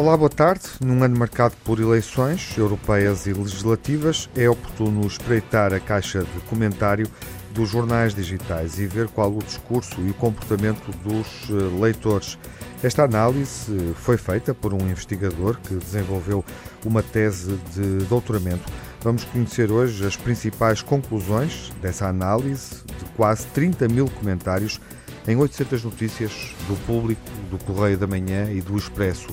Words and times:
Olá, 0.00 0.16
boa 0.16 0.30
tarde. 0.30 0.62
Num 0.80 1.04
ano 1.04 1.18
marcado 1.18 1.54
por 1.62 1.78
eleições 1.78 2.56
europeias 2.56 3.26
e 3.26 3.34
legislativas, 3.34 4.30
é 4.34 4.48
oportuno 4.48 5.06
espreitar 5.06 5.74
a 5.74 5.78
caixa 5.78 6.20
de 6.20 6.40
comentário 6.48 7.06
dos 7.52 7.68
jornais 7.68 8.14
digitais 8.14 8.78
e 8.78 8.86
ver 8.86 9.08
qual 9.08 9.30
o 9.30 9.42
discurso 9.42 10.00
e 10.00 10.08
o 10.08 10.14
comportamento 10.14 10.90
dos 11.04 11.50
eh, 11.50 11.78
leitores. 11.78 12.38
Esta 12.82 13.04
análise 13.04 13.92
foi 13.96 14.16
feita 14.16 14.54
por 14.54 14.72
um 14.72 14.80
investigador 14.88 15.58
que 15.60 15.74
desenvolveu 15.74 16.42
uma 16.82 17.02
tese 17.02 17.60
de 17.74 18.06
doutoramento. 18.06 18.72
Vamos 19.02 19.24
conhecer 19.24 19.70
hoje 19.70 20.06
as 20.06 20.16
principais 20.16 20.80
conclusões 20.80 21.70
dessa 21.82 22.08
análise 22.08 22.76
de 22.86 23.04
quase 23.18 23.46
30 23.48 23.86
mil 23.88 24.08
comentários 24.08 24.80
em 25.28 25.36
800 25.36 25.84
notícias 25.84 26.54
do 26.66 26.74
Público, 26.86 27.20
do 27.50 27.58
Correio 27.64 27.98
da 27.98 28.06
Manhã 28.06 28.50
e 28.50 28.62
do 28.62 28.78
Expresso. 28.78 29.28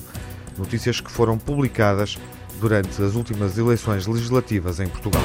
Notícias 0.58 1.00
que 1.00 1.10
foram 1.10 1.38
publicadas 1.38 2.18
durante 2.60 3.00
as 3.02 3.14
últimas 3.14 3.56
eleições 3.56 4.06
legislativas 4.06 4.80
em 4.80 4.88
Portugal. 4.88 5.22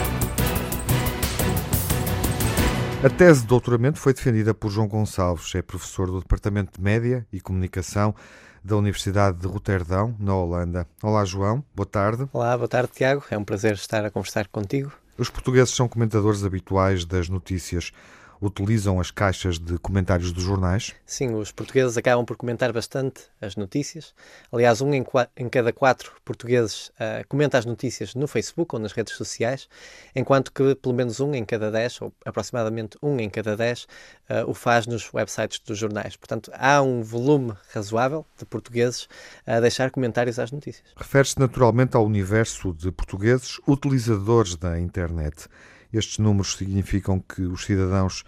A 3.04 3.10
tese 3.10 3.41
de 3.41 3.48
doutoramento 3.48 4.00
foi 4.00 4.14
defendida 4.14 4.54
por 4.54 4.70
João 4.70 4.88
Gonçalves, 4.88 5.54
é 5.55 5.62
professor 5.62 6.08
do 6.10 6.22
Departamento 6.22 6.77
de 6.77 6.82
Média 6.82 7.27
e 7.34 7.41
Comunicação 7.41 8.16
da 8.64 8.77
Universidade 8.77 9.40
de 9.40 9.48
Roterdão, 9.48 10.16
na 10.18 10.34
Holanda. 10.34 10.88
Olá, 11.02 11.26
João, 11.26 11.62
boa 11.76 11.86
tarde. 11.86 12.30
Olá, 12.32 12.55
boa 12.55 12.68
tarde, 12.68 12.91
Tiago. 12.94 13.24
É 13.30 13.38
um 13.38 13.44
prazer 13.44 13.74
estar 13.74 14.05
a 14.05 14.10
conversar 14.10 14.48
contigo. 14.48 14.94
Os 15.18 15.29
portugueses 15.29 15.76
são 15.76 15.88
comentadores 15.90 16.46
habituais 16.46 17.04
das 17.04 17.27
notícias 17.27 17.91
utilizam 18.46 18.99
as 18.99 19.12
caixas 19.12 19.58
de 19.58 19.77
comentários 19.77 20.32
dos 20.32 20.44
jornais? 20.44 20.94
Sim, 21.05 21.34
os 21.36 21.52
portugueses 21.52 21.98
acabam 21.98 22.26
por 22.26 22.36
comentar 22.36 22.72
bastante 22.72 23.24
as 23.41 23.55
notícias. 23.55 24.13
Aliás, 24.52 24.82
um 24.82 24.94
em, 24.94 25.05
em 25.38 25.50
cada 25.50 25.72
quatro 25.72 26.12
portugueses 26.26 26.90
uh, 26.90 27.27
comenta 27.27 27.58
as 27.58 27.66
notícias 27.66 28.16
no 28.16 28.27
Facebook 28.27 28.76
ou 28.76 28.82
nas 28.82 28.91
redes 28.91 29.16
sociais, 29.16 29.68
enquanto 30.16 30.52
que 30.52 30.76
pelo 30.76 30.94
menos 30.94 31.20
um 31.20 31.34
em 31.34 31.46
cada 31.46 31.72
dez, 31.72 32.02
ou 32.02 32.13
aproximadamente 32.26 32.98
um 33.02 33.20
em 33.20 33.30
cada 33.30 33.55
dez, 33.55 33.88
uh, 34.30 34.50
o 34.50 34.54
faz 34.54 34.88
nos 34.88 35.13
websites 35.13 35.60
dos 35.60 35.78
jornais. 35.78 36.16
Portanto, 36.16 36.52
há 36.54 36.82
um 36.82 37.02
volume 37.02 37.54
razoável 37.74 38.26
de 38.38 38.46
portugueses 38.46 39.07
a 39.46 39.60
deixar 39.60 39.91
comentários 39.91 40.40
às 40.40 40.52
notícias. 40.52 40.85
Refere-se 40.96 41.40
naturalmente 41.40 41.96
ao 41.96 42.05
universo 42.05 42.74
de 42.74 42.91
portugueses 42.91 43.60
utilizadores 43.68 44.55
da 44.55 44.80
internet. 44.80 45.48
Estes 45.94 46.18
números 46.18 46.55
significam 46.55 47.20
que 47.20 47.44
os 47.44 47.66
cidadãos 47.66 48.24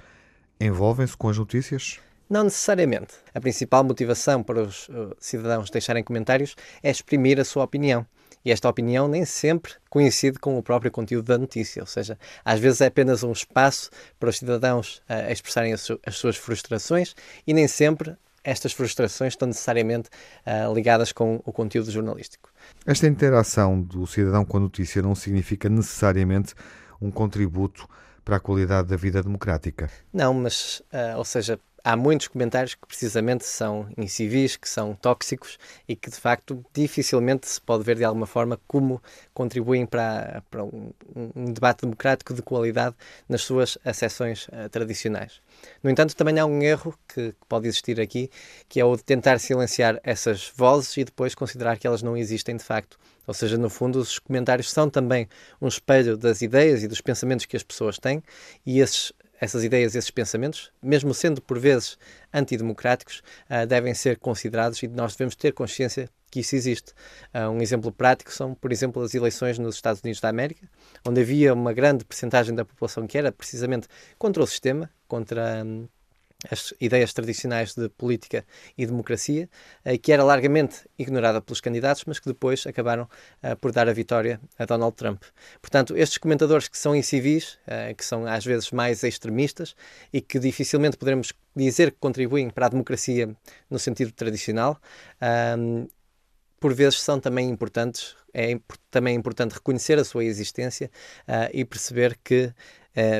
envolvem-se 0.59 1.17
com 1.17 1.29
as 1.29 1.37
notícias? 1.37 1.99
Não 2.29 2.43
necessariamente. 2.43 3.15
A 3.33 3.41
principal 3.41 3.83
motivação 3.83 4.43
para 4.43 4.61
os 4.61 4.87
uh, 4.89 5.15
cidadãos 5.19 5.69
deixarem 5.71 6.03
comentários 6.03 6.55
é 6.83 6.91
exprimir 6.91 7.39
a 7.39 7.45
sua 7.45 7.63
opinião. 7.63 8.05
E 8.43 8.51
esta 8.51 8.69
opinião 8.69 9.07
nem 9.07 9.25
sempre 9.25 9.73
coincide 9.89 10.37
com 10.37 10.57
o 10.57 10.61
próprio 10.61 10.91
conteúdo 10.91 11.25
da 11.25 11.37
notícia, 11.37 11.81
ou 11.81 11.87
seja, 11.87 12.17
às 12.43 12.59
vezes 12.59 12.81
é 12.81 12.85
apenas 12.85 13.23
um 13.23 13.31
espaço 13.31 13.89
para 14.19 14.29
os 14.29 14.37
cidadãos 14.37 15.01
uh, 15.09 15.31
expressarem 15.31 15.73
as, 15.73 15.81
su 15.81 15.99
as, 16.05 16.15
suas 16.15 16.37
frustrações 16.37 17.15
e 17.47 17.53
nem 17.53 17.67
sempre 17.67 18.15
estas 18.43 18.73
frustrações 18.73 19.33
estão 19.33 19.47
necessariamente 19.47 20.09
uh, 20.45 20.71
ligadas 20.71 21.11
com 21.11 21.41
o 21.43 21.51
conteúdo 21.51 21.89
jornalístico. 21.89 22.51
Esta 22.85 23.07
interação 23.07 23.81
do 23.81 24.05
cidadão 24.05 24.45
com 24.45 24.57
a 24.57 24.59
notícia 24.59 25.01
não 25.01 25.15
significa 25.15 25.67
necessariamente 25.67 26.53
um 27.01 27.11
contributo 27.11 27.87
para 28.23 28.37
a 28.37 28.39
qualidade 28.39 28.87
da 28.89 28.95
vida 28.95 29.21
democrática. 29.21 29.89
Não, 30.11 30.33
mas, 30.33 30.81
uh, 30.91 31.17
ou 31.17 31.25
seja, 31.25 31.59
há 31.85 31.95
muitos 31.95 32.27
comentários 32.27 32.73
que 32.73 32.87
precisamente 32.87 33.45
são 33.45 33.87
incivis, 33.95 34.57
que 34.57 34.67
são 34.67 34.95
tóxicos 34.95 35.59
e 35.87 35.95
que 35.95 36.09
de 36.09 36.15
facto 36.15 36.65
dificilmente 36.73 37.47
se 37.47 37.61
pode 37.61 37.83
ver 37.83 37.95
de 37.95 38.03
alguma 38.03 38.25
forma 38.25 38.59
como 38.67 38.99
contribuem 39.35 39.85
para, 39.85 40.43
para 40.49 40.63
um, 40.63 40.91
um, 41.15 41.53
debate 41.53 41.83
democrático 41.83 42.33
de 42.33 42.41
qualidade 42.41 42.95
nas 43.29 43.43
suas 43.43 43.77
acessões 43.85 44.47
uh, 44.47 44.67
tradicionais. 44.71 45.39
No 45.83 45.89
entanto, 45.91 46.15
também 46.15 46.39
há 46.39 46.45
um 46.45 46.59
erro 46.63 46.97
que, 47.07 47.33
que, 47.33 47.45
pode 47.47 47.67
existir 47.67 48.01
aqui, 48.01 48.31
que 48.67 48.79
é 48.79 48.85
o 48.85 48.95
de 48.95 49.03
tentar 49.03 49.37
silenciar 49.37 49.99
essas 50.03 50.51
vozes 50.55 50.97
e 50.97 51.03
depois 51.03 51.35
considerar 51.35 51.77
que 51.77 51.85
elas 51.85 52.01
não 52.01 52.17
existem 52.17 52.57
de 52.57 52.63
facto. 52.63 52.97
Ou 53.27 53.33
seja, 53.33 53.59
no 53.59 53.69
fundo, 53.69 53.99
os 53.99 54.17
comentários 54.17 54.71
são 54.71 54.89
também 54.89 55.27
um 55.61 55.67
espelho 55.67 56.17
das 56.17 56.41
ideias 56.41 56.81
e 56.81 56.87
dos 56.87 57.01
pensamentos 57.01 57.45
que 57.45 57.55
as 57.55 57.63
pessoas 57.63 57.99
têm 57.99 58.23
e 58.65 58.79
esses 58.79 59.13
essas 59.39 59.63
ideias, 59.63 59.95
esses 59.95 60.11
pensamentos, 60.11 60.71
mesmo 60.81 61.13
sendo 61.13 61.41
por 61.41 61.59
vezes 61.59 61.97
antidemocráticos, 62.33 63.21
uh, 63.49 63.65
devem 63.67 63.93
ser 63.93 64.17
considerados 64.17 64.81
e 64.83 64.87
nós 64.87 65.15
devemos 65.15 65.35
ter 65.35 65.51
consciência 65.51 66.09
que 66.31 66.39
isso 66.41 66.55
existe. 66.55 66.93
Uh, 67.33 67.49
um 67.49 67.61
exemplo 67.61 67.91
prático 67.91 68.31
são, 68.31 68.53
por 68.53 68.71
exemplo, 68.71 69.01
as 69.01 69.13
eleições 69.13 69.57
nos 69.57 69.75
Estados 69.75 70.01
Unidos 70.01 70.19
da 70.19 70.29
América, 70.29 70.67
onde 71.07 71.21
havia 71.21 71.53
uma 71.53 71.73
grande 71.73 72.03
percentagem 72.03 72.53
da 72.53 72.65
população 72.65 73.07
que 73.07 73.17
era 73.17 73.31
precisamente 73.31 73.87
contra 74.17 74.43
o 74.43 74.47
sistema, 74.47 74.89
contra 75.07 75.63
um, 75.63 75.87
as 76.51 76.73
ideias 76.79 77.13
tradicionais 77.13 77.73
de 77.73 77.89
política 77.89 78.45
e 78.77 78.85
democracia, 78.85 79.49
eh, 79.83 79.97
que 79.97 80.11
era 80.11 80.23
largamente 80.23 80.87
ignorada 80.97 81.41
pelos 81.41 81.61
candidatos, 81.61 82.03
mas 82.05 82.19
que 82.19 82.27
depois 82.27 82.65
acabaram 82.67 83.09
eh, 83.41 83.55
por 83.55 83.71
dar 83.71 83.87
a 83.87 83.93
vitória 83.93 84.39
a 84.57 84.65
Donald 84.65 84.95
Trump. 84.95 85.23
Portanto, 85.61 85.95
estes 85.97 86.17
comentadores 86.17 86.67
que 86.67 86.77
são 86.77 86.95
incivis, 86.95 87.57
eh, 87.67 87.93
que 87.93 88.05
são 88.05 88.25
às 88.25 88.45
vezes 88.45 88.71
mais 88.71 89.03
extremistas 89.03 89.75
e 90.11 90.21
que 90.21 90.39
dificilmente 90.39 90.97
poderemos 90.97 91.33
dizer 91.55 91.91
que 91.91 91.97
contribuem 91.99 92.49
para 92.49 92.67
a 92.67 92.69
democracia 92.69 93.35
no 93.69 93.79
sentido 93.79 94.11
tradicional, 94.11 94.79
por 96.59 96.73
vezes 96.73 97.01
são 97.01 97.19
também 97.19 97.49
importantes, 97.49 98.15
é 98.33 98.59
também 98.91 99.15
importante 99.15 99.53
reconhecer 99.53 99.97
a 99.97 100.03
sua 100.03 100.25
existência 100.25 100.91
e 101.53 101.63
perceber 101.63 102.17
que 102.23 102.53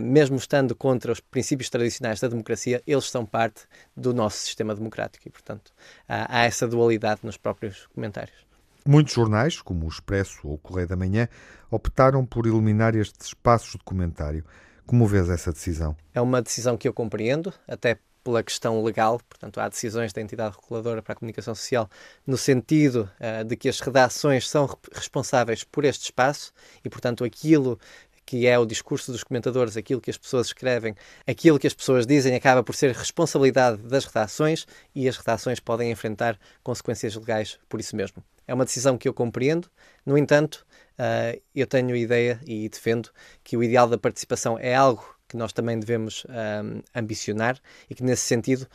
mesmo 0.01 0.37
estando 0.37 0.75
contra 0.75 1.11
os 1.11 1.19
princípios 1.19 1.69
tradicionais 1.69 2.19
da 2.19 2.27
democracia, 2.27 2.81
eles 2.87 3.09
são 3.09 3.25
parte 3.25 3.63
do 3.95 4.13
nosso 4.13 4.37
sistema 4.37 4.73
democrático 4.73 5.27
e, 5.27 5.31
portanto, 5.31 5.71
há, 6.07 6.39
há 6.39 6.45
essa 6.45 6.67
dualidade 6.67 7.21
nos 7.23 7.37
próprios 7.37 7.87
comentários. 7.87 8.45
Muitos 8.87 9.13
jornais, 9.15 9.61
como 9.61 9.85
o 9.85 9.89
Expresso 9.89 10.47
ou 10.47 10.53
o 10.53 10.57
Correio 10.59 10.87
da 10.87 10.95
Manhã, 10.95 11.27
optaram 11.71 12.23
por 12.23 12.45
eliminar 12.45 12.95
estes 12.95 13.27
espaços 13.27 13.71
de 13.71 13.83
comentário. 13.83 14.45
Como 14.85 15.07
vês 15.07 15.27
essa 15.27 15.51
decisão? 15.51 15.95
É 16.13 16.21
uma 16.21 16.39
decisão 16.41 16.77
que 16.77 16.87
eu 16.87 16.93
compreendo, 16.93 17.51
até 17.67 17.97
pela 18.25 18.41
questão 18.41 18.83
legal, 18.83 19.19
portanto, 19.29 19.59
há 19.59 19.69
decisões 19.69 20.11
da 20.11 20.19
entidade 20.19 20.55
reguladora 20.59 20.99
para 20.99 21.13
a 21.13 21.15
comunicação 21.15 21.53
social 21.53 21.87
no 22.25 22.35
sentido 22.37 23.07
uh, 23.19 23.43
de 23.43 23.55
que 23.55 23.69
as 23.69 23.79
redações 23.79 24.49
são 24.49 24.67
responsáveis 24.91 25.63
por 25.63 25.85
este 25.85 26.05
espaço 26.05 26.51
e, 26.83 26.89
portanto, 26.89 27.23
aquilo 27.23 27.79
que 28.25 28.47
é 28.47 28.57
o 28.57 28.65
discurso 28.65 29.11
dos 29.11 29.23
comentadores, 29.23 29.77
aquilo 29.77 30.01
que 30.01 30.09
as 30.09 30.17
pessoas 30.17 30.47
escrevem, 30.47 30.95
aquilo 31.27 31.59
que 31.59 31.67
as 31.67 31.73
pessoas 31.73 32.07
dizem 32.07 32.35
acaba 32.35 32.63
por 32.63 32.73
ser 32.73 32.91
responsabilidade 32.91 33.81
das 33.83 34.05
redações 34.05 34.65
e 34.93 35.07
as 35.07 35.17
redações 35.17 35.59
podem 35.59 35.91
enfrentar 35.91 36.39
consequências 36.63 37.15
legais 37.15 37.59
por 37.69 37.79
isso 37.79 37.95
mesmo. 37.95 38.23
É 38.47 38.53
uma 38.53 38.65
decisão 38.65 38.97
que 38.97 39.07
eu 39.07 39.13
compreendo, 39.13 39.69
no 40.05 40.17
entanto, 40.17 40.65
uh, 40.99 41.39
eu 41.53 41.67
tenho 41.67 41.93
a 41.93 41.97
ideia 41.97 42.39
e 42.45 42.67
defendo 42.69 43.09
que 43.43 43.57
o 43.57 43.63
ideal 43.63 43.87
da 43.87 43.97
participação 43.97 44.57
é 44.59 44.73
algo 44.75 45.15
que 45.27 45.37
nós 45.37 45.51
também 45.51 45.79
devemos 45.79 46.23
um, 46.25 46.79
ah, 46.93 46.99
ambicionar 46.99 47.59
e 47.89 47.95
que, 47.95 48.03
nesse 48.03 48.21
sentido, 48.21 48.67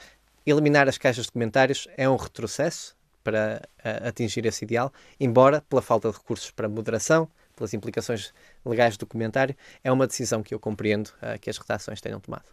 eliminar 0.44 0.88
as 0.88 0.98
caixas 0.98 1.26
de 1.26 1.32
comentários 1.32 1.86
é 1.96 2.08
um 2.08 2.16
retrocesso 2.16 2.96
para 3.22 3.62
uh, 3.84 4.08
atingir 4.08 4.44
esse 4.46 4.64
ideal, 4.64 4.92
embora, 5.18 5.60
pela 5.68 5.82
falta 5.82 6.10
de 6.10 6.16
recursos 6.16 6.50
para 6.50 6.68
moderação, 6.68 7.28
pelas 7.60 7.74
implicações 7.74 8.32
legais 8.64 8.96
do 8.96 9.06
comentário, 9.06 9.54
é 9.84 9.92
uma 9.92 10.06
decisão 10.06 10.42
que 10.42 10.54
eu 10.54 10.58
compreendo 10.58 11.08
uh, 11.08 11.38
que 11.38 11.50
as 11.50 11.58
redações 11.58 12.00
tenham 12.00 12.18
tomado. 12.18 12.46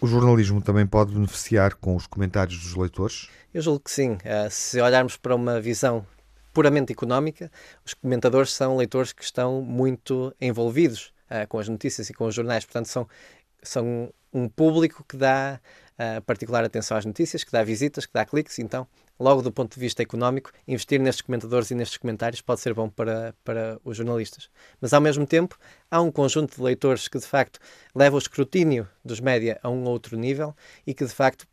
O 0.00 0.06
jornalismo 0.06 0.62
também 0.62 0.86
pode 0.86 1.12
beneficiar 1.12 1.74
com 1.74 1.96
os 1.96 2.06
comentários 2.06 2.56
dos 2.58 2.76
leitores? 2.76 3.28
Eu 3.52 3.60
julgo 3.60 3.80
que 3.80 3.90
sim. 3.90 4.12
Uh, 4.12 4.50
se 4.50 4.80
olharmos 4.80 5.16
para 5.16 5.34
uma 5.34 5.60
visão 5.60 6.06
puramente 6.52 6.92
económica, 6.92 7.50
os 7.84 7.94
comentadores 7.94 8.52
são 8.52 8.76
leitores 8.76 9.12
que 9.12 9.24
estão 9.24 9.60
muito 9.60 10.32
envolvidos 10.40 11.12
uh, 11.28 11.48
com 11.48 11.58
as 11.58 11.68
notícias 11.68 12.08
e 12.08 12.14
com 12.14 12.26
os 12.26 12.34
jornais, 12.34 12.64
portanto, 12.64 12.86
são, 12.86 13.08
são 13.60 14.12
um 14.34 14.48
público 14.48 15.04
que 15.08 15.16
dá 15.16 15.60
uh, 15.98 16.20
particular 16.22 16.64
atenção 16.64 16.96
às 16.96 17.04
notícias, 17.06 17.44
que 17.44 17.52
dá 17.52 17.62
visitas, 17.62 18.04
que 18.04 18.12
dá 18.12 18.26
cliques, 18.26 18.58
então 18.58 18.86
logo 19.18 19.42
do 19.42 19.52
ponto 19.52 19.74
de 19.74 19.80
vista 19.80 20.02
económico, 20.02 20.50
investir 20.66 21.00
nestes 21.00 21.22
comentadores 21.22 21.70
e 21.70 21.74
nestes 21.74 21.98
comentários 21.98 22.40
pode 22.40 22.60
ser 22.60 22.74
bom 22.74 22.88
para, 22.88 23.34
para 23.44 23.78
os 23.84 23.96
jornalistas. 23.96 24.50
Mas, 24.80 24.92
ao 24.92 25.00
mesmo 25.00 25.26
tempo, 25.26 25.56
há 25.90 26.00
um 26.00 26.10
conjunto 26.10 26.56
de 26.56 26.62
leitores 26.62 27.08
que, 27.08 27.18
de 27.18 27.26
facto, 27.26 27.60
leva 27.94 28.16
o 28.16 28.18
escrutínio 28.18 28.88
dos 29.04 29.20
média 29.20 29.58
a 29.62 29.70
um 29.70 29.84
outro 29.84 30.16
nível 30.16 30.54
e 30.86 30.92
que, 30.92 31.04
de 31.04 31.12
facto, 31.12 31.46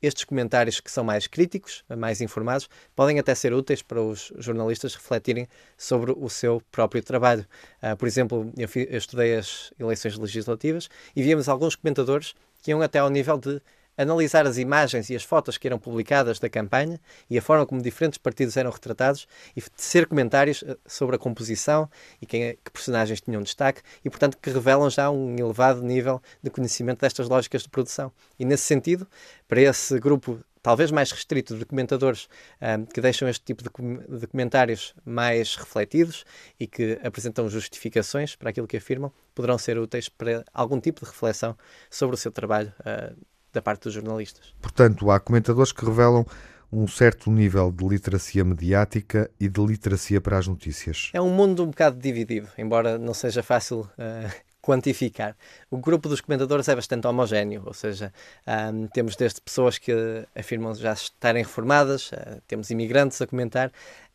estes 0.00 0.24
comentários 0.24 0.80
que 0.80 0.90
são 0.90 1.04
mais 1.04 1.26
críticos, 1.26 1.84
mais 1.96 2.20
informados, 2.20 2.68
podem 2.94 3.18
até 3.18 3.34
ser 3.34 3.52
úteis 3.52 3.82
para 3.82 4.00
os 4.00 4.32
jornalistas 4.38 4.94
refletirem 4.94 5.48
sobre 5.76 6.12
o 6.16 6.28
seu 6.28 6.62
próprio 6.70 7.02
trabalho. 7.02 7.46
Uh, 7.82 7.96
por 7.96 8.06
exemplo, 8.06 8.52
eu, 8.56 8.68
eu, 8.74 8.98
estudei 8.98 9.36
as 9.36 9.72
eleições 9.78 10.16
legislativas 10.16 10.88
e 11.14 11.22
víamos 11.22 11.48
alguns 11.48 11.74
comentadores 11.74 12.34
que 12.62 12.70
iam 12.70 12.82
até 12.82 12.98
ao 12.98 13.10
nível 13.10 13.38
de 13.38 13.60
analisar 13.98 14.46
as 14.46 14.56
imagens 14.56 15.10
e 15.10 15.16
as 15.16 15.24
fotos 15.24 15.58
que 15.58 15.66
eram 15.66 15.78
publicadas 15.78 16.38
da 16.38 16.48
campanha 16.48 17.00
e 17.28 17.36
a 17.36 17.42
forma 17.42 17.66
como 17.66 17.82
diferentes 17.82 18.16
partidos 18.16 18.56
eram 18.56 18.70
retratados 18.70 19.26
e 19.56 19.60
tecer 19.60 20.06
comentários 20.06 20.62
eh, 20.66 20.76
sobre 20.86 21.16
a 21.16 21.18
composição 21.18 21.90
e 22.22 22.26
quem, 22.26 22.44
é, 22.44 22.52
que 22.52 22.70
personagens 22.70 23.20
tinham 23.20 23.42
destaque 23.42 23.82
e, 24.04 24.08
portanto, 24.08 24.38
que 24.40 24.50
revelam 24.50 24.88
já 24.88 25.10
um 25.10 25.36
elevado 25.36 25.82
nível 25.82 26.22
de 26.42 26.48
conhecimento 26.48 27.00
destas 27.00 27.28
lógicas 27.28 27.62
de 27.62 27.68
produção. 27.68 28.12
E, 28.38 28.44
nesse 28.44 28.62
sentido, 28.62 29.06
para 29.48 29.60
esse 29.60 29.98
grupo 29.98 30.40
talvez 30.62 30.90
mais 30.90 31.10
restrito 31.10 31.56
de 31.56 31.64
comentadores 31.64 32.28
um, 32.60 32.84
que 32.84 33.00
deixam 33.00 33.28
este 33.28 33.44
tipo 33.44 33.62
de, 33.62 33.70
com 33.70 33.96
de, 33.96 34.26
comentários 34.26 34.94
mais 35.04 35.56
refletidos 35.56 36.24
e 36.58 36.66
que 36.66 36.98
apresentam 37.02 37.48
justificações 37.48 38.36
para 38.36 38.50
aquilo 38.50 38.66
que 38.66 38.76
afirmam, 38.76 39.12
poderão 39.34 39.56
ser 39.56 39.78
úteis 39.78 40.08
para 40.08 40.44
algum 40.52 40.80
tipo 40.80 41.00
de 41.00 41.06
reflexão 41.06 41.56
sobre 41.90 42.14
o 42.14 42.18
seu 42.18 42.30
trabalho 42.30 42.72
uh, 42.80 43.16
da 43.58 43.62
parte 43.62 43.82
dos 43.84 43.92
jornalistas. 43.92 44.54
Portanto, 44.62 45.10
há 45.10 45.18
comentadores 45.18 45.72
que 45.72 45.84
revelam 45.84 46.24
um 46.70 46.86
certo 46.86 47.30
nível 47.30 47.72
de 47.72 47.84
literacia 47.86 48.44
mediática 48.44 49.30
e 49.40 49.48
de 49.48 49.60
literacia 49.60 50.20
para 50.20 50.38
as 50.38 50.46
notícias. 50.46 51.10
É 51.12 51.20
um 51.20 51.30
mundo 51.30 51.64
um 51.64 51.68
bocado 51.68 51.98
dividido, 51.98 52.48
embora 52.56 52.98
não 52.98 53.14
seja 53.14 53.42
fácil 53.42 53.80
uh, 53.80 54.30
quantificar. 54.62 55.34
O 55.70 55.78
grupo 55.78 56.10
dos 56.10 56.20
comentadores 56.20 56.68
é 56.68 56.76
bastante 56.76 57.06
homogéneo, 57.06 57.62
ou 57.64 57.72
seja, 57.72 58.12
um, 58.46 58.86
temos 58.86 59.16
desde 59.16 59.40
pessoas 59.40 59.78
que 59.78 59.92
afirmam 60.36 60.74
já 60.74 60.92
estarem 60.92 61.42
reformadas, 61.42 62.12
uh, 62.12 62.40
temos 62.46 62.70
imigrantes 62.70 63.20
a 63.22 63.26
comentar. 63.26 63.68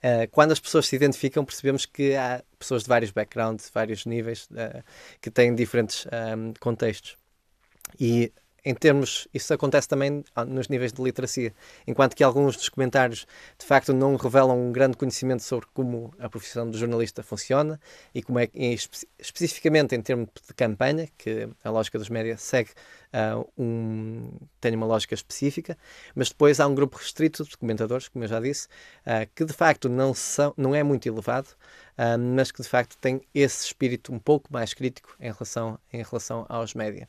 Uh, 0.04 0.30
quando 0.32 0.52
as 0.52 0.60
pessoas 0.60 0.86
se 0.86 0.96
identificam, 0.96 1.44
percebemos 1.44 1.88
que 1.88 2.16
há 2.16 2.44
pessoas 2.60 2.84
de 2.84 2.90
vários 2.90 3.10
backgrounds, 3.10 3.72
vários 3.74 4.06
níveis, 4.06 4.48
que 5.20 5.32
têm 5.32 5.56
diferentes 5.56 6.06
um, 6.06 6.54
contextos. 6.60 7.18
E 8.00 8.32
em 8.66 8.74
termos, 8.74 9.28
isso 9.34 9.54
acontece 9.54 9.88
também 9.88 10.24
nos 10.48 10.70
níveis 10.70 10.94
de 10.94 11.02
literacia, 11.02 11.54
enquanto 11.86 12.16
que 12.16 12.24
alguns 12.24 12.56
dos 12.56 12.70
comentários 12.70 13.26
de 13.60 13.66
facto 13.66 13.94
não 13.94 14.16
revelam 14.16 14.58
um 14.58 14.72
grande 14.72 14.96
conhecimento 14.96 15.44
sobre 15.44 15.68
como 15.74 16.14
a 16.18 16.30
profissão 16.30 16.70
do 16.70 16.78
jornalista 16.78 17.22
funciona 17.22 17.80
e 18.16 18.24
como 18.24 18.40
é 18.40 18.50
espe 18.54 19.06
especificamente 19.20 19.96
em 19.96 20.02
termos 20.02 20.30
de 20.48 20.54
campanha, 20.54 21.10
que 21.18 21.50
a 21.64 21.70
lógica 21.70 22.00
dos 22.00 22.10
médias 22.10 22.42
segue 22.42 22.72
uh, 23.14 23.48
um, 23.58 24.30
tem 24.60 24.76
uma 24.76 24.86
lógica 24.86 25.14
específica, 25.14 25.78
mas 26.16 26.30
depois 26.30 26.60
há 26.60 26.68
um 26.68 26.76
grupo 26.76 26.98
restrito 26.98 27.44
de 27.44 27.58
comentadores, 27.58 28.08
como 28.08 28.24
eu 28.24 28.28
já 28.28 28.40
disse, 28.40 28.68
uh, 29.06 29.30
que 29.36 29.46
de 29.46 29.54
facto 29.54 29.90
não, 29.90 30.14
são, 30.14 30.54
não 30.58 30.74
é 30.74 30.84
muito 30.84 31.08
elevado, 31.08 31.48
uh, 31.98 32.18
mas 32.18 32.52
que 32.52 32.62
de 32.62 32.68
facto 32.68 32.98
tem 32.98 33.22
esse 33.34 33.66
espírito 33.66 34.14
um 34.14 34.20
pouco 34.20 34.52
mais 34.52 34.74
crítico 34.74 35.16
em 35.20 35.32
relação, 35.32 35.80
em 35.92 36.02
relação 36.02 36.46
aos 36.50 36.74
média. 36.74 37.08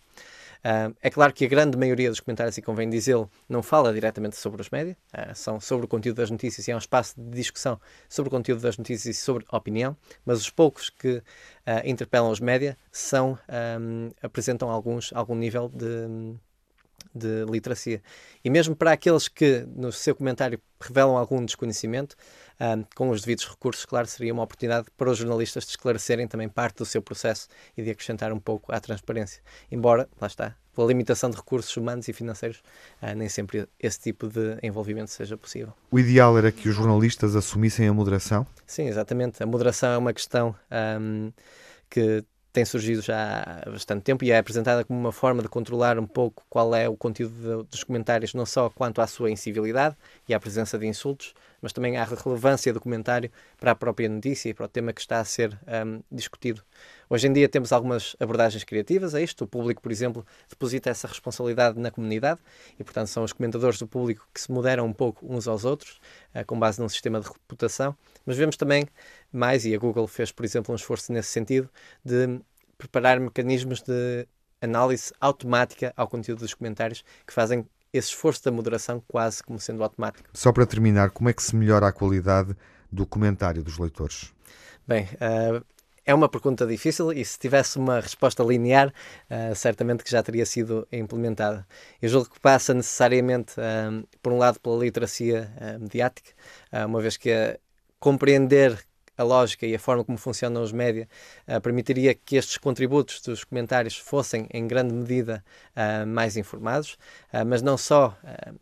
Uh, 0.64 0.96
é 1.02 1.10
claro 1.10 1.30
que 1.34 1.44
a 1.44 1.48
grande 1.48 1.76
maioria 1.76 2.08
dos 2.08 2.20
comentários, 2.20 2.56
e 2.56 2.62
convém 2.62 2.88
dizê-lo, 2.88 3.30
não 3.46 3.62
fala 3.62 3.92
diretamente 3.92 4.36
sobre 4.36 4.62
os 4.62 4.70
médias, 4.70 4.96
uh, 5.12 5.34
são 5.34 5.60
sobre 5.60 5.84
o 5.84 5.88
conteúdo 5.88 6.16
das 6.16 6.30
notícias 6.30 6.66
e 6.66 6.70
é 6.70 6.74
um 6.74 6.78
espaço 6.78 7.20
de 7.20 7.30
discussão 7.36 7.78
sobre 8.08 8.28
o 8.28 8.30
conteúdo 8.30 8.62
das 8.62 8.78
notícias 8.78 9.14
e 9.14 9.20
sobre 9.20 9.44
opinião, 9.52 9.94
mas 10.24 10.40
os 10.40 10.48
poucos 10.48 10.88
que 10.88 11.16
uh, 11.18 11.22
interpelam 11.84 12.30
os 12.30 12.40
médias 12.40 12.76
são, 12.90 13.38
um, 13.78 14.10
apresentam 14.22 14.70
alguns, 14.70 15.12
algum 15.12 15.34
nível 15.34 15.68
de, 15.68 16.34
de 17.14 17.44
literacia. 17.44 18.02
E 18.44 18.50
mesmo 18.50 18.76
para 18.76 18.92
aqueles 18.92 19.28
que, 19.28 19.66
no 19.74 19.90
seu 19.90 20.14
comentário, 20.14 20.60
revelam 20.80 21.16
algum 21.16 21.44
desconhecimento, 21.44 22.16
um, 22.60 22.84
com 22.94 23.10
os 23.10 23.22
devidos 23.22 23.48
recursos, 23.48 23.84
claro, 23.84 24.06
seria 24.06 24.32
uma 24.32 24.42
oportunidade 24.42 24.86
para 24.96 25.10
os 25.10 25.18
jornalistas 25.18 25.64
de 25.64 25.70
esclarecerem 25.70 26.28
também 26.28 26.48
parte 26.48 26.78
do 26.78 26.84
seu 26.84 27.02
processo 27.02 27.48
e 27.76 27.82
de 27.82 27.90
acrescentar 27.90 28.32
um 28.32 28.38
pouco 28.38 28.72
à 28.72 28.80
transparência. 28.80 29.42
Embora, 29.70 30.08
lá 30.20 30.26
está, 30.26 30.54
pela 30.74 30.86
limitação 30.86 31.30
de 31.30 31.36
recursos 31.36 31.74
humanos 31.76 32.06
e 32.08 32.12
financeiros, 32.12 32.62
uh, 33.02 33.14
nem 33.16 33.28
sempre 33.28 33.68
esse 33.78 34.00
tipo 34.00 34.28
de 34.28 34.58
envolvimento 34.62 35.10
seja 35.10 35.36
possível. 35.36 35.72
O 35.90 35.98
ideal 35.98 36.36
era 36.36 36.52
que 36.52 36.68
os 36.68 36.74
jornalistas 36.74 37.34
assumissem 37.34 37.88
a 37.88 37.92
moderação? 37.92 38.46
Sim, 38.66 38.88
exatamente. 38.88 39.42
A 39.42 39.46
moderação 39.46 39.92
é 39.92 39.98
uma 39.98 40.12
questão 40.12 40.54
um, 41.00 41.32
que 41.88 42.24
tem 42.54 42.64
surgido 42.64 43.02
já 43.02 43.42
há 43.66 43.68
bastante 43.68 44.02
tempo 44.04 44.24
e 44.24 44.30
é 44.30 44.38
apresentada 44.38 44.84
como 44.84 44.98
uma 44.98 45.10
forma 45.10 45.42
de 45.42 45.48
controlar 45.48 45.98
um 45.98 46.06
pouco 46.06 46.44
qual 46.48 46.72
é 46.72 46.88
o 46.88 46.96
conteúdo 46.96 47.64
dos 47.64 47.82
comentários, 47.82 48.32
não 48.32 48.46
só 48.46 48.70
quanto 48.70 49.00
à 49.00 49.08
sua 49.08 49.28
incivilidade 49.28 49.96
e 50.28 50.32
à 50.32 50.38
presença 50.38 50.78
de 50.78 50.86
insultos, 50.86 51.34
mas 51.64 51.72
também 51.72 51.96
à 51.96 52.04
relevância 52.04 52.74
do 52.74 52.78
comentário 52.78 53.30
para 53.58 53.70
a 53.70 53.74
própria 53.74 54.06
notícia 54.06 54.50
e 54.50 54.54
para 54.54 54.66
o 54.66 54.68
tema 54.68 54.92
que 54.92 55.00
está 55.00 55.18
a 55.18 55.24
ser 55.24 55.58
um, 55.86 56.02
discutido. 56.12 56.62
Hoje 57.08 57.26
em 57.26 57.32
dia 57.32 57.48
temos 57.48 57.72
algumas 57.72 58.14
abordagens 58.20 58.64
criativas 58.64 59.14
a 59.14 59.22
isto. 59.22 59.44
O 59.44 59.46
público, 59.46 59.80
por 59.80 59.90
exemplo, 59.90 60.26
deposita 60.46 60.90
essa 60.90 61.08
responsabilidade 61.08 61.80
na 61.80 61.90
comunidade 61.90 62.38
e, 62.78 62.84
portanto, 62.84 63.06
são 63.06 63.24
os 63.24 63.32
comentadores 63.32 63.78
do 63.78 63.88
público 63.88 64.28
que 64.34 64.42
se 64.42 64.52
moderam 64.52 64.84
um 64.84 64.92
pouco 64.92 65.26
uns 65.26 65.48
aos 65.48 65.64
outros, 65.64 66.02
uh, 66.34 66.44
com 66.46 66.58
base 66.58 66.78
num 66.82 66.88
sistema 66.90 67.18
de 67.18 67.28
reputação. 67.28 67.96
Mas 68.26 68.36
vemos 68.36 68.58
também 68.58 68.86
mais, 69.32 69.64
e 69.64 69.74
a 69.74 69.78
Google 69.78 70.06
fez, 70.06 70.30
por 70.30 70.44
exemplo, 70.44 70.70
um 70.70 70.76
esforço 70.76 71.10
nesse 71.14 71.30
sentido, 71.30 71.70
de 72.04 72.40
preparar 72.76 73.18
mecanismos 73.18 73.80
de 73.80 74.28
análise 74.60 75.14
automática 75.18 75.94
ao 75.96 76.08
conteúdo 76.08 76.40
dos 76.40 76.52
comentários 76.52 77.02
que 77.26 77.32
fazem 77.32 77.66
esse 77.94 78.08
esforço 78.08 78.44
da 78.44 78.50
moderação 78.50 79.02
quase 79.06 79.40
como 79.42 79.58
sendo 79.60 79.84
automático. 79.84 80.28
Só 80.32 80.52
para 80.52 80.66
terminar, 80.66 81.10
como 81.10 81.28
é 81.28 81.32
que 81.32 81.42
se 81.42 81.54
melhora 81.54 81.86
a 81.86 81.92
qualidade 81.92 82.56
do 82.90 83.06
comentário 83.06 83.62
dos 83.62 83.78
leitores? 83.78 84.34
Bem, 84.86 85.04
uh, 85.14 85.64
é 86.04 86.12
uma 86.12 86.28
pergunta 86.28 86.66
difícil 86.66 87.12
e 87.12 87.24
se 87.24 87.38
tivesse 87.38 87.78
uma 87.78 88.00
resposta 88.00 88.42
linear, 88.42 88.88
uh, 89.30 89.54
certamente 89.54 90.02
que 90.02 90.10
já 90.10 90.22
teria 90.24 90.44
sido 90.44 90.86
implementada. 90.90 91.64
Eu 92.02 92.08
julgo 92.08 92.28
que 92.28 92.40
passa 92.40 92.74
necessariamente, 92.74 93.54
uh, 93.58 94.06
por 94.20 94.32
um 94.32 94.38
lado, 94.38 94.58
pela 94.58 94.76
literacia 94.76 95.50
mediática, 95.80 96.30
uma 96.86 97.00
vez 97.00 97.16
que 97.16 97.30
compreender 98.00 98.84
a 99.16 99.22
lógica 99.22 99.66
e 99.66 99.74
a 99.74 99.78
forma 99.78 100.04
como 100.04 100.18
funcionam 100.18 100.62
os 100.62 100.72
média 100.72 101.08
uh, 101.48 101.60
permitiria 101.60 102.14
que 102.14 102.36
estes 102.36 102.58
contributos 102.58 103.20
dos 103.20 103.44
comentários 103.44 103.96
fossem, 103.96 104.46
em 104.52 104.66
grande 104.66 104.92
medida, 104.92 105.44
uh, 105.76 106.06
mais 106.06 106.36
informados, 106.36 106.94
uh, 107.32 107.44
mas 107.46 107.62
não 107.62 107.76
só 107.76 108.16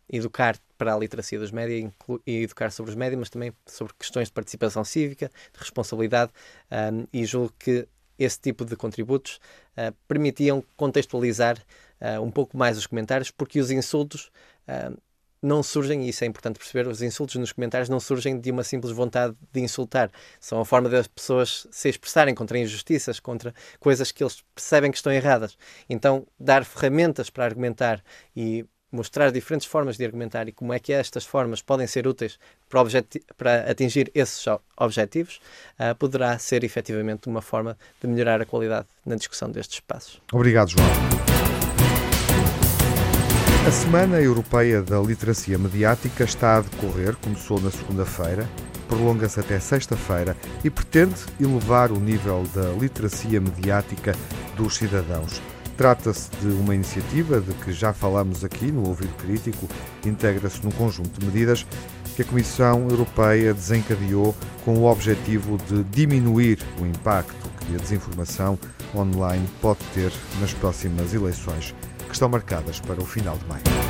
educar 0.09 0.57
para 0.77 0.93
a 0.93 0.97
literacia 0.97 1.39
dos 1.39 1.51
média 1.51 1.91
e 2.25 2.43
educar 2.43 2.71
sobre 2.71 2.91
os 2.91 2.95
média, 2.95 3.17
mas 3.17 3.29
também 3.29 3.53
sobre 3.65 3.93
questões 3.97 4.27
de 4.27 4.33
participação 4.33 4.83
cívica, 4.83 5.31
de 5.53 5.59
responsabilidade, 5.59 6.31
um, 6.71 7.07
e 7.11 7.25
julgo 7.25 7.53
que 7.57 7.87
esse 8.19 8.39
tipo 8.39 8.63
de 8.63 8.75
contributos 8.75 9.39
permitiam 10.07 10.63
contextualizar 10.77 11.57
um 12.21 12.29
pouco 12.29 12.55
mais 12.55 12.77
os 12.77 12.85
comentários, 12.85 13.31
porque 13.31 13.59
os 13.59 13.71
insultos 13.71 14.29
não 15.43 15.61
surgem, 15.61 16.05
e 16.05 16.09
isso 16.09 16.23
é 16.23 16.27
importante 16.27 16.57
perceber, 16.57 16.87
os 16.87 17.01
insultos 17.01 17.35
nos 17.35 17.51
comentários 17.51 17.89
não 17.89 17.99
surgem 17.99 18.39
de 18.39 18.49
uma 18.49 18.63
simples 18.63 18.93
vontade 18.93 19.35
de 19.51 19.59
insultar. 19.59 20.09
São 20.39 20.61
a 20.61 20.65
forma 20.65 20.89
das 20.89 21.05
pessoas 21.05 21.67
se 21.69 21.89
expressarem 21.89 22.33
contra 22.33 22.57
injustiças, 22.57 23.19
contra 23.19 23.53
coisas 23.79 24.11
que 24.11 24.23
eles 24.23 24.43
percebem 24.55 24.89
que 24.89 24.97
estão 24.97 25.11
erradas. 25.11 25.57
Então, 25.89 26.25
dar 26.39 26.63
ferramentas 26.63 27.29
para 27.29 27.45
argumentar 27.45 28.01
e 28.35 28.65
mostrar 28.93 29.31
diferentes 29.31 29.67
formas 29.67 29.97
de 29.97 30.05
argumentar 30.05 30.47
e 30.47 30.51
como 30.51 30.71
é 30.71 30.79
que 30.79 30.93
estas 30.93 31.25
formas 31.25 31.61
podem 31.61 31.87
ser 31.87 32.07
úteis 32.07 32.39
para, 32.69 32.83
para 33.35 33.71
atingir 33.71 34.11
esses 34.13 34.45
objetivos, 34.77 35.41
uh, 35.79 35.95
poderá 35.95 36.37
ser 36.37 36.63
efetivamente 36.63 37.27
uma 37.27 37.41
forma 37.41 37.77
de 37.99 38.07
melhorar 38.07 38.39
a 38.41 38.45
qualidade 38.45 38.87
na 39.03 39.15
discussão 39.15 39.49
destes 39.49 39.77
espaços. 39.77 40.21
Obrigado, 40.31 40.69
João. 40.69 41.62
Semana 43.73 44.21
Europeia 44.21 44.81
da 44.81 44.99
Literacia 44.99 45.57
Mediática 45.57 46.23
está 46.23 46.57
a 46.57 46.61
decorrer, 46.61 47.15
começou 47.17 47.59
na 47.59 47.71
segunda-feira, 47.71 48.47
prolonga-se 48.87 49.39
até 49.39 49.59
sexta-feira 49.59 50.37
e 50.63 50.69
pretende 50.69 51.15
elevar 51.41 51.91
o 51.91 51.99
nível 51.99 52.43
da 52.53 52.69
literacia 52.69 53.41
mediática 53.41 54.15
dos 54.55 54.75
cidadãos. 54.75 55.41
Trata-se 55.75 56.29
de 56.39 56.47
uma 56.47 56.75
iniciativa 56.75 57.41
de 57.41 57.51
que 57.55 57.73
já 57.73 57.91
falamos 57.91 58.45
aqui 58.45 58.71
no 58.71 58.87
Ouvido 58.87 59.13
Crítico, 59.15 59.67
integra-se 60.05 60.63
num 60.63 60.71
conjunto 60.71 61.19
de 61.19 61.25
medidas 61.25 61.65
que 62.15 62.21
a 62.21 62.25
Comissão 62.25 62.87
Europeia 62.89 63.53
desencadeou 63.55 64.35
com 64.63 64.77
o 64.77 64.85
objetivo 64.85 65.57
de 65.67 65.83
diminuir 65.85 66.59
o 66.79 66.85
impacto 66.85 67.49
que 67.65 67.75
a 67.75 67.79
desinformação 67.79 68.57
online 68.95 69.47
pode 69.61 69.79
ter 69.93 70.13
nas 70.39 70.53
próximas 70.53 71.13
eleições 71.13 71.73
que 72.13 72.17
estão 72.17 72.29
marcadas 72.29 72.79
para 72.79 73.01
o 73.01 73.05
final 73.05 73.35
de 73.35 73.45
maio. 73.47 73.82